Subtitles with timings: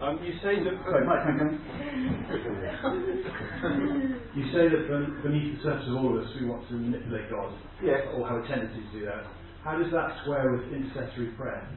[0.00, 0.74] Um, you say that.
[0.84, 1.26] Sorry, Mike,
[4.34, 7.30] You say that ben- beneath the surface of all of us we want to manipulate
[7.30, 7.52] God.
[7.82, 8.00] Yes.
[8.14, 9.24] Or have a tendency to do that.
[9.64, 11.68] How does that square with intercessory prayer?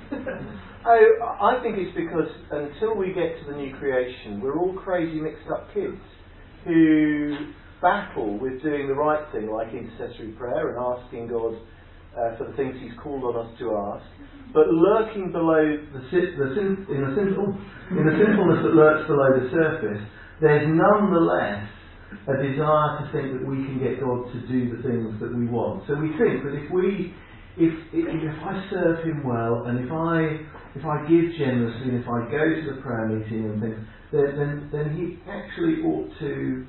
[0.88, 5.20] Oh, I think it's because until we get to the new creation, we're all crazy
[5.20, 5.96] mixed up kids
[6.64, 7.34] who
[7.82, 11.56] battle with doing the right thing, like intercessory prayer and asking God
[12.16, 14.04] uh, for the things He's called on us to ask,
[14.52, 15.60] but lurking below
[15.92, 17.54] the, the sin- in the sinful
[17.92, 20.02] in the sinfulness that lurks below the surface,
[20.40, 21.68] there's nonetheless
[22.26, 25.46] a desire to think that we can get God to do the things that we
[25.46, 25.84] want.
[25.86, 27.14] So we think that if we
[27.56, 30.44] if, if, if I serve him well and if I
[30.76, 33.78] if I give generously and if I go to the prayer meeting and things,
[34.12, 36.66] then, then, then he actually ought to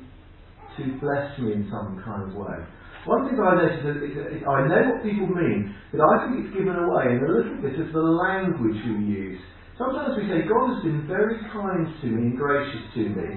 [0.78, 2.58] to bless me in some kind of way.
[3.08, 6.52] One thing I notice is, is, I know what people mean, but I think it's
[6.52, 9.40] given away in a little bit of the language we use.
[9.80, 13.28] Sometimes we say, God has been very kind to me and gracious to me,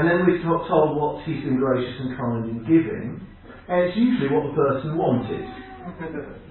[0.00, 3.20] and then we're not told what He's been gracious and kind in giving,
[3.68, 5.44] and it's usually what the person wanted.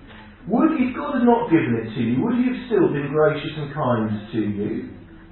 [0.47, 3.52] Would, if God had not given it to you, would He have still been gracious
[3.58, 4.73] and kind to you?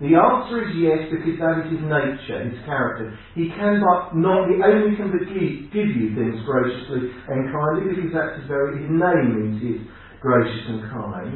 [0.03, 3.15] The answer is yes, because that is His nature, His character.
[3.31, 8.11] He can but not, He only can give, give you things graciously and kindly, because
[8.11, 9.81] that's His very, His name means He's
[10.19, 11.31] gracious and kind.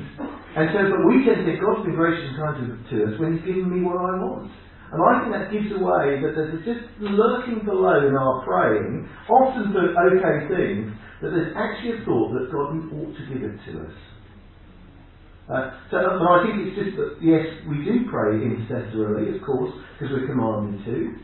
[0.60, 3.14] And so, but we tend to think God's been gracious and kind to, to us
[3.16, 4.52] when He's given me what I want.
[4.92, 9.72] And I think that gives away that there's just lurking below in our praying, often
[9.72, 13.88] for okay things, that there's actually a thought that God ought to give it to
[13.88, 13.96] us.
[15.50, 19.74] Uh, so but I think it's just that, yes, we do pray intercessorily, of course,
[19.98, 21.16] because we're commanded to.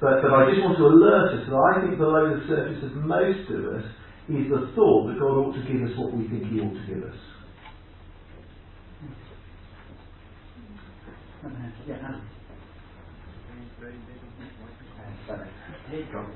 [0.00, 2.96] But, but I just want to alert us that I think below the surface of
[2.96, 3.84] most of us
[4.30, 6.86] is the thought that God ought to give us what we think He ought to
[6.88, 7.18] give us.
[11.86, 12.22] Yeah, Adam.
[15.90, 16.26] Here you go.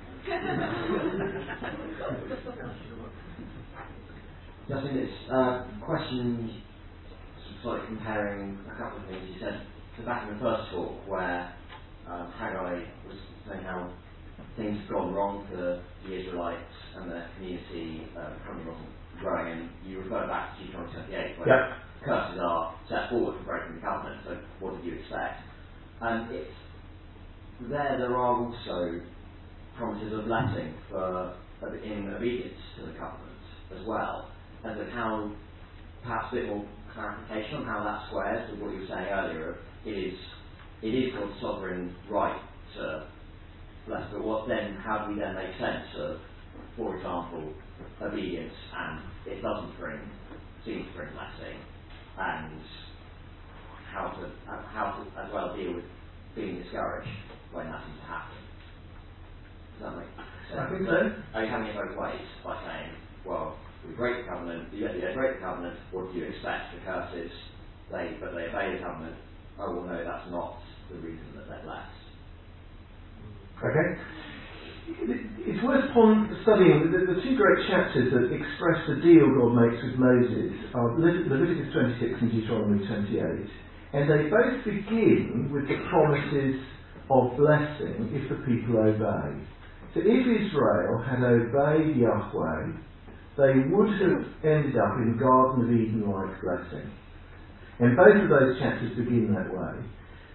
[4.69, 6.63] Just in this uh, question,
[7.63, 9.63] sort of comparing a couple of things you said
[9.97, 11.55] to back in the first talk, where
[12.07, 13.17] um, Haggai was
[13.49, 13.95] saying how
[14.57, 18.35] things had gone wrong for the Israelites and their community, uh,
[18.67, 21.61] wasn't growing, and you refer back to Deuteronomy 28, where Yep.
[22.05, 24.23] curses are set forward for breaking the covenant.
[24.25, 25.43] So, what did you expect?
[26.01, 26.53] And it's
[27.61, 27.99] there.
[27.99, 29.03] There are also
[29.75, 31.37] promises of blessing for
[31.85, 33.41] in obedience to the covenant
[33.73, 34.31] as well,
[34.65, 35.37] and of how
[36.03, 39.57] perhaps a bit more clarification on how that squares with what you were saying earlier.
[39.85, 40.19] It is
[40.83, 42.41] it is God's sovereign right
[42.77, 43.09] to
[43.87, 44.77] bless, but what then?
[44.85, 46.19] How do we then make sense of,
[46.77, 47.55] for example,
[48.03, 50.01] obedience and it doesn't bring
[50.65, 51.59] seem to bring blessing,
[52.19, 52.61] and
[53.93, 55.85] how to uh, how to as well deal with
[56.35, 57.09] being discouraged
[57.53, 58.39] when that seems to happen.
[59.79, 60.29] Does that make sense?
[60.59, 61.13] I think so.
[61.35, 62.93] Are you having it both ways by saying,
[63.25, 63.95] well, the
[64.29, 66.75] covenant, you yeah, break the covenant, what do you expect?
[66.75, 67.33] The curses,
[67.91, 69.17] they but they obey the covenant.
[69.59, 70.59] Oh well no, that's not
[70.91, 72.03] the reason that they're blessed.
[73.63, 73.89] Okay?
[75.47, 75.91] It's worth
[76.43, 80.99] studying the, the two great chapters that express the deal God makes with Moses are
[80.99, 83.51] Leviticus 26 and Deuteronomy 28,
[83.95, 86.59] and they both begin with the promises
[87.11, 89.39] of blessing if the people obey.
[89.95, 92.73] So if Israel had obeyed Yahweh,
[93.37, 96.91] they would have ended up in Garden of Eden like blessing.
[97.81, 99.75] And both of those chapters begin that way.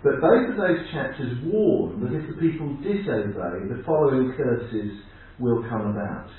[0.03, 4.91] But both of those chapters warn that if the people disobey, the following curses
[5.39, 6.29] will come about.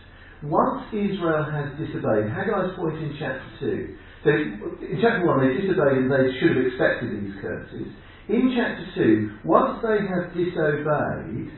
[0.42, 6.06] Once Israel has disobeyed, Haggai's point in chapter 2, so in chapter 1 they disobeyed
[6.06, 7.86] and they should have expected these curses.
[8.28, 11.50] In chapter 2, once they have disobeyed,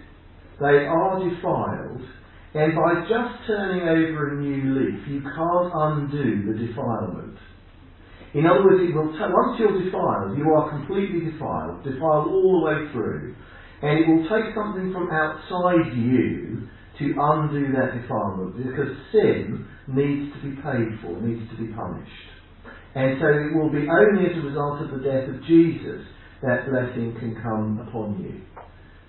[0.61, 2.01] they are defiled,
[2.55, 7.39] and by just turning over a new leaf, you can't undo the defilement.
[8.35, 12.59] In other words, it will ta- once you're defiled, you are completely defiled, defiled all
[12.59, 13.35] the way through,
[13.83, 16.67] and it will take something from outside you
[16.99, 22.27] to undo that defilement, because sin needs to be paid for, needs to be punished.
[22.95, 26.03] And so it will be only as a result of the death of Jesus
[26.43, 28.43] that blessing can come upon you.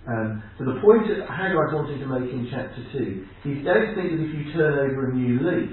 [0.08, 4.18] Um, so the point that Haggai's wanting to make in chapter 2 is don't think
[4.18, 5.70] that if you turn over a new leaf,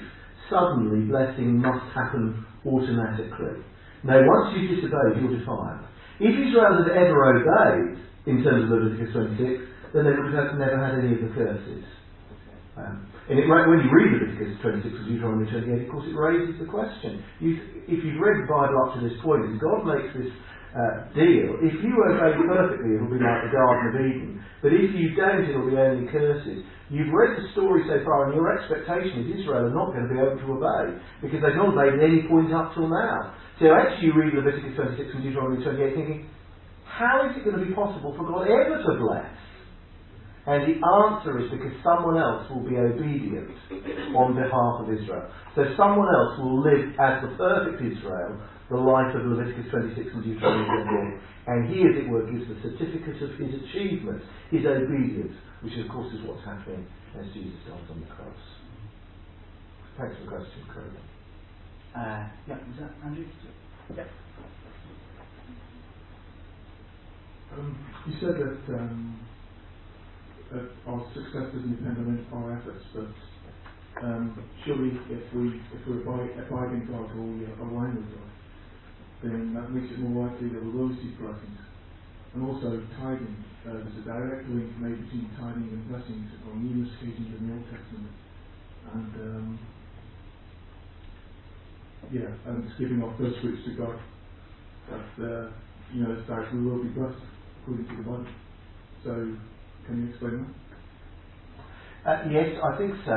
[0.51, 3.65] suddenly blessing must happen automatically.
[4.05, 5.89] No, once you've disobeyed, you're defiled.
[6.21, 7.99] If Israel had ever obeyed,
[8.29, 9.65] in terms of Leviticus 26,
[9.97, 11.85] then they would have never had any of the curses.
[12.77, 16.61] Um, and it, when you read Leviticus 26 and Deuteronomy 28, of course, it raises
[16.61, 17.25] the question.
[17.41, 17.57] You,
[17.89, 20.31] if you've read the Bible up to this point, and God makes this
[20.76, 24.31] uh, deal, if you obey perfectly, it'll be like the Garden of Eden.
[24.61, 26.65] But if you don't, it'll be only curses.
[26.91, 30.12] You've read the story so far, and your expectation is Israel are not going to
[30.12, 33.37] be able to obey because they've not obeyed at any point up till now.
[33.61, 36.31] So actually, you read Leviticus 26 and Deuteronomy 28, thinking,
[36.85, 39.31] how is it going to be possible for God ever to bless?
[40.49, 43.53] And the answer is because someone else will be obedient
[44.17, 45.29] on behalf of Israel.
[45.55, 50.25] So someone else will live as the perfect Israel, the life of Leviticus 26 and
[50.25, 51.20] Deuteronomy 28.
[51.47, 55.88] And he, as it were, gives the certificate of his achievement, his obedience, which of
[55.88, 56.87] course is what's happening
[57.19, 58.37] as Jesus dies on the cross.
[59.99, 60.93] Thanks for the question, Craig.
[61.97, 63.26] Uh, yeah, was that Andrew?
[63.97, 64.05] Yeah.
[67.53, 69.26] Um, you said that um,
[70.53, 73.12] that our success doesn't depend on our efforts, but
[74.05, 78.31] um, surely if we if we abide, abide in God or we align with God,
[79.23, 81.59] then that makes it more likely that we will receive blessings.
[82.35, 86.93] And also tithing, uh, there's a direct link made between tithing and blessings on numerous
[86.97, 88.15] occasions in the Old Testament.
[88.93, 89.69] And um,
[92.11, 94.00] yeah, and it's giving off those fruits to God.
[94.88, 95.53] That uh,
[95.93, 97.23] you know, it's like we will be blessed
[97.62, 98.26] according to the Bible.
[99.05, 99.11] So
[99.87, 100.55] can you explain that?
[102.06, 103.12] Uh, yes, I think so.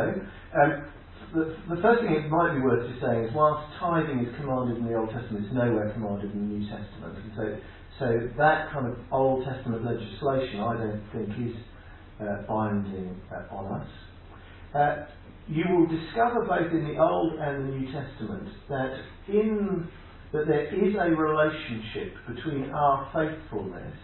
[0.61, 0.85] Um,
[1.33, 4.77] the, the, first thing it might be worth just saying is whilst tithing is commanded
[4.77, 7.15] in the Old Testament, it's nowhere commanded in the New Testament.
[7.17, 7.45] And so,
[7.99, 8.05] so
[8.37, 11.55] that kind of Old Testament legislation I don't think is
[12.19, 13.89] uh, binding uh, on us.
[14.75, 14.95] Uh,
[15.47, 18.93] you will discover both in the Old and the New Testament that
[19.27, 19.87] in
[20.31, 23.95] that there is a relationship between our faithfulness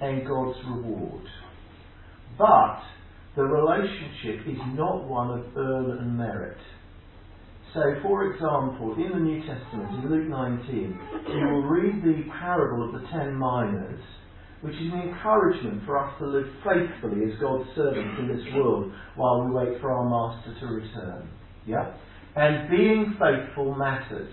[0.00, 1.24] and God's reward.
[2.38, 2.80] But
[3.36, 6.56] the relationship is not one of earn and merit.
[7.74, 10.98] So, for example, in the New Testament, in Luke 19,
[11.28, 14.00] you will read the parable of the ten minas,
[14.62, 18.90] which is an encouragement for us to live faithfully as God's servants in this world
[19.16, 21.28] while we wait for our Master to return.
[21.66, 21.92] Yeah?
[22.36, 24.32] And being faithful matters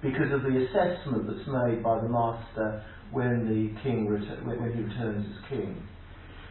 [0.00, 5.26] because of the assessment that's made by the Master when the king when he returns
[5.26, 5.76] as king.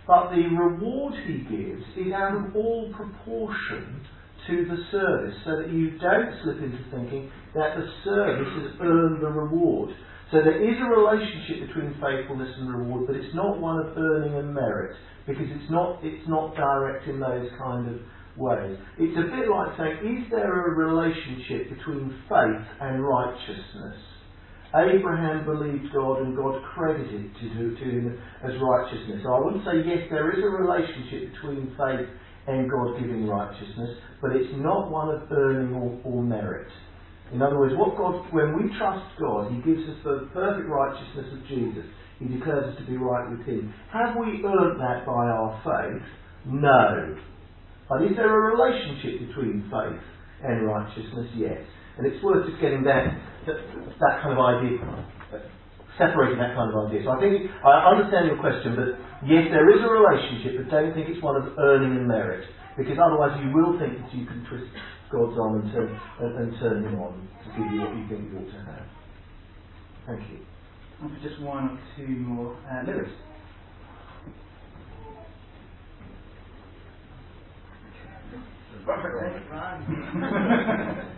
[0.07, 4.05] But the reward he gives is out of all proportion
[4.47, 9.21] to the service, so that you don't slip into thinking that the service has earned
[9.21, 9.89] the reward.
[10.31, 14.35] So there is a relationship between faithfulness and reward, but it's not one of earning
[14.35, 14.95] and merit,
[15.27, 17.99] because it's not it's not direct in those kind of
[18.37, 18.77] ways.
[18.97, 23.99] It's a bit like saying, is there a relationship between faith and righteousness?
[24.75, 27.47] Abraham believed God and God credited to,
[27.79, 29.23] him as righteousness.
[29.23, 32.07] I wouldn't say yes, there is a relationship between faith
[32.47, 36.67] and God giving righteousness, but it's not one of earning or, or merit.
[37.33, 41.27] In other words, what God, when we trust God, He gives us the perfect righteousness
[41.33, 41.83] of Jesus.
[42.19, 43.73] He declares us to be right with Him.
[43.91, 46.03] Have we earned that by our faith?
[46.45, 47.15] No.
[47.89, 50.01] But is there a relationship between faith
[50.43, 51.27] and righteousness?
[51.35, 51.61] Yes.
[51.97, 53.07] And it's worth just getting that
[53.47, 53.57] that,
[53.99, 54.77] that kind of idea,
[55.97, 57.01] separating that kind of idea.
[57.03, 60.93] So I think I understand your question, but yes, there is a relationship, but don't
[60.93, 62.45] think it's one of earning and merit,
[62.77, 64.69] because otherwise you will think that you can twist
[65.09, 65.89] God's arm and turn,
[66.21, 68.85] and, and turn Him on to give you what you think you ought to have.
[70.05, 70.39] Thank you.
[71.01, 73.09] And for just one or two more, uh, Lewis.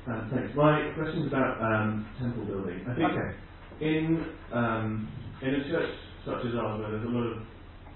[0.07, 0.55] Uh, thanks.
[0.57, 2.85] My question is about um, temple building.
[2.89, 3.37] I think Okay.
[3.81, 7.45] in um, in a church such as ours, where there's a lot of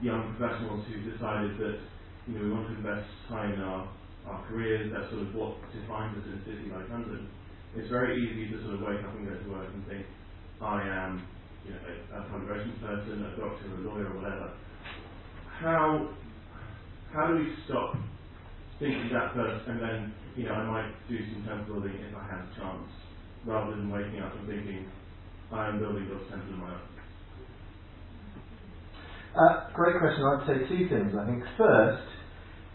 [0.01, 1.81] young professionals who decided that
[2.27, 3.91] you know we want to invest time in our,
[4.25, 7.33] our careers, that's sort of what defines us in a city like London.
[7.75, 10.07] It's very easy to sort of wake up and go to work and think,
[10.61, 11.29] I am
[11.65, 11.81] you know,
[12.13, 14.55] a, a relations person, a doctor, a lawyer, or whatever.
[15.45, 16.17] How
[17.13, 17.97] how do we stop
[18.79, 22.27] thinking that first and then you know, I might do some temple building if I
[22.27, 22.91] have a chance,
[23.47, 24.87] rather than waking up and thinking,
[25.53, 26.81] I am building God's temple in my own.
[29.35, 30.25] Uh, great question.
[30.25, 31.15] I'd say two things.
[31.15, 32.03] I think first,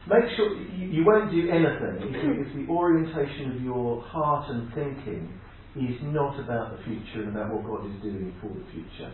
[0.08, 4.74] make sure you, you won't do anything if, if the orientation of your heart and
[4.74, 5.40] thinking
[5.76, 9.12] is not about the future and about what God is doing for the future.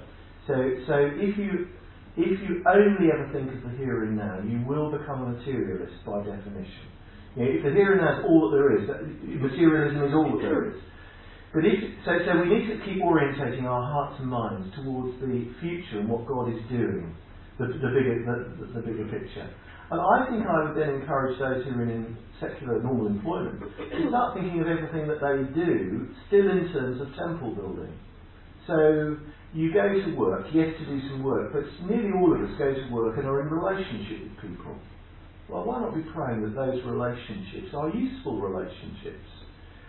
[0.47, 0.53] So,
[0.87, 1.67] so if you
[2.17, 6.00] if you only ever think of the here and now, you will become a materialist
[6.05, 6.88] by definition.
[7.36, 8.84] You know, if the here and now is all that there is,
[9.41, 10.79] materialism is all that there is.
[11.51, 15.51] But if, so, so we need to keep orientating our hearts and minds towards the
[15.60, 17.15] future and what God is doing,
[17.60, 19.48] the, the bigger, the, the bigger picture.
[19.91, 24.10] And I think I would then encourage those who are in secular normal employment to
[24.10, 27.93] start thinking of everything that they do still in terms of temple building.
[28.67, 29.17] So
[29.53, 32.74] you go to work, yes, to do some work, but nearly all of us go
[32.74, 34.75] to work and are in relationship with people.
[35.48, 39.29] Well, why not be praying that those relationships are useful relationships?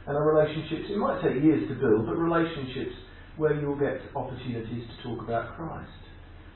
[0.07, 2.95] And are relationships, it might take years to build, but relationships
[3.37, 5.91] where you'll get opportunities to talk about Christ.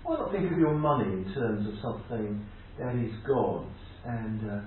[0.04, 2.46] Why not think of your money in terms of something
[2.78, 3.74] that is God's
[4.06, 4.60] and uh,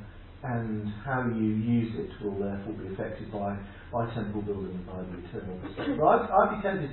[0.44, 3.56] and how you use it will therefore be affected by,
[3.94, 5.58] by temple building and by the eternal.
[5.64, 6.92] But I'd, I'd be tempted.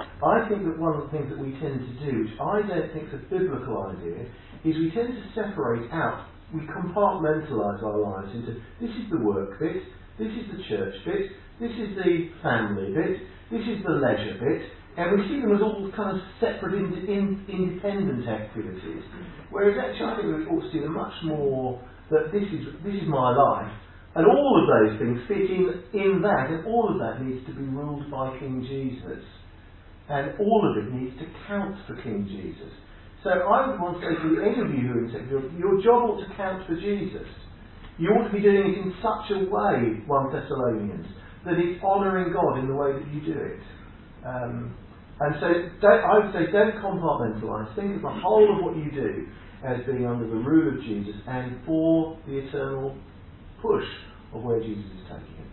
[0.00, 2.92] I think that one of the things that we tend to do, which I don't
[2.92, 4.28] think is a biblical idea,
[4.64, 9.58] is we tend to separate out, we compartmentalise our lives into this is the work
[9.58, 9.82] bit,
[10.18, 14.62] this is the church bit, this is the family bit, this is the leisure bit,
[14.96, 19.04] and we see them as all kind of separate, in, in, independent activities.
[19.50, 21.80] Whereas actually, I think we ought to see them much more
[22.10, 23.72] that this is this is my life,
[24.16, 27.54] and all of those things fit in in that, and all of that needs to
[27.54, 29.22] be ruled by King Jesus,
[30.10, 32.72] and all of it needs to count for King Jesus.
[33.22, 35.80] So I would want to say to any of you who are in secular, your
[35.82, 37.28] job ought to count for Jesus.
[37.98, 41.06] You ought to be doing it in such a way, 1 Thessalonians,
[41.44, 43.60] that it's honouring God in the way that you do it.
[44.26, 44.74] Um,
[45.20, 47.76] and so I would say don't compartmentalise.
[47.76, 49.26] Think of the whole of what you do
[49.62, 52.96] as being under the rule of Jesus and for the eternal
[53.60, 53.84] push
[54.34, 55.50] of where Jesus is taking it.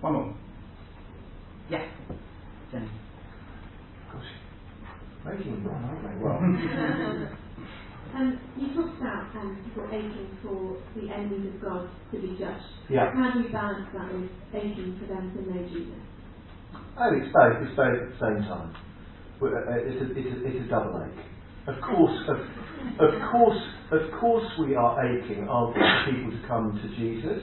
[0.00, 0.36] One more.
[1.68, 1.84] Yeah.
[2.76, 2.90] Jenny.
[4.12, 4.24] Gosh,
[5.24, 6.14] making one, aren't they?
[6.22, 7.38] Well.
[8.14, 12.64] Um, you talked about um, people aching for the enemies of God to be judged.
[12.88, 13.12] Yeah.
[13.12, 16.00] How do you balance that with aching for them to know Jesus?
[16.96, 17.60] Oh, it's both.
[17.60, 18.72] It's both at the same time.
[19.42, 21.26] Uh, uh, it's a, it's a, it's a double ache.
[21.68, 22.38] Of course, of,
[23.04, 27.42] of course, of course, we are aching, aren't we, for people to come to Jesus?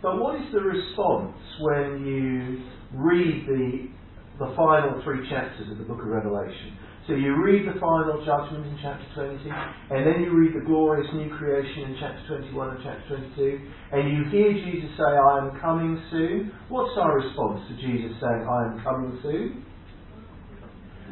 [0.00, 2.62] But what is the response when you
[2.92, 3.97] read the
[4.38, 6.78] the final three chapters of the Book of Revelation?
[7.08, 11.08] So you read the final judgment in chapter 20, and then you read the glorious
[11.14, 13.64] new creation in chapter 21 and chapter 22,
[13.96, 16.52] and you hear Jesus say, I am coming soon.
[16.68, 19.64] What's our response to Jesus saying, I am coming soon?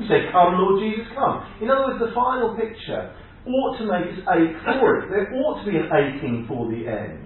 [0.00, 1.40] You say, Come, Lord Jesus, come.
[1.64, 3.16] In other words, the final picture
[3.48, 5.08] ought to make us ache for it.
[5.08, 7.25] There ought to be an aching for the end.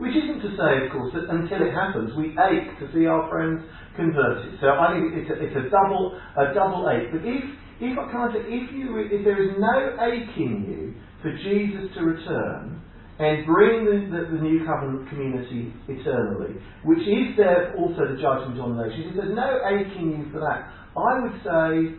[0.00, 3.28] Which isn't to say, of course, that until it happens, we ache to see our
[3.28, 3.60] friends
[3.94, 4.56] converted.
[4.60, 7.12] So I think it's a, it's a double a double ache.
[7.12, 7.44] But if
[7.80, 11.88] if, can I say, if, you, if there is no ache in you for Jesus
[11.96, 12.76] to return
[13.18, 18.60] and bring the, the, the new covenant community eternally, which is there also the judgment
[18.60, 21.96] on the nations, if there's no ache in you for that, I would say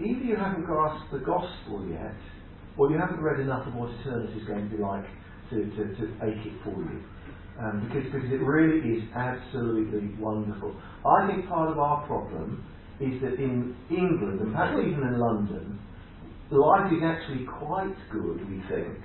[0.00, 2.16] either you haven't grasped the gospel yet,
[2.78, 5.04] or you haven't read enough of what eternity is going to be like
[5.50, 7.04] to, to, to ache it for you.
[7.58, 10.74] Um, because, because it really is absolutely wonderful.
[11.06, 12.64] I think part of our problem
[13.00, 15.78] is that in England, and perhaps even in London,
[16.50, 18.98] life is actually quite good, we think,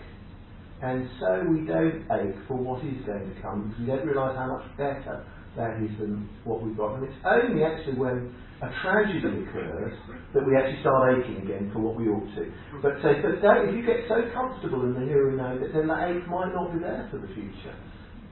[0.81, 4.35] and so we don't ache for what is going to come because we don't realise
[4.37, 5.25] how much better
[5.55, 6.95] that is than what we've got.
[6.95, 9.93] And it's only actually when a tragedy occurs
[10.33, 12.51] that we actually start aching again for what we ought to.
[12.81, 15.87] But so, but if you get so comfortable in the here and now, that then
[15.87, 17.75] that ache might not be there for the future.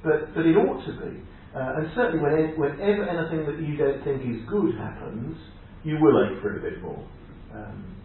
[0.07, 1.27] But but it ought to be.
[1.55, 5.37] Uh, and certainly, when, whenever anything that you don't think is good happens,
[5.83, 7.11] you will ache for it a bit more.
[7.51, 8.03] Um,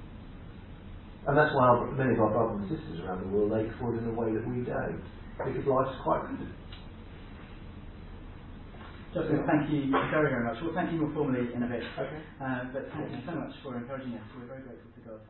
[1.26, 3.94] and that's why our, many of our brothers and sisters around the world ache for
[3.94, 5.04] it in a way that we don't,
[5.44, 6.50] because life's quite good.
[9.14, 10.59] Justin, thank you very, very much.
[10.62, 11.85] We'll thank you more formally in a bit.
[11.99, 12.23] Okay.
[12.40, 14.25] Uh, but thank you so much for encouraging us.
[14.37, 15.21] We're very grateful to God.